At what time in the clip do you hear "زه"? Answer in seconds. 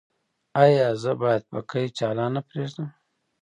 1.01-1.11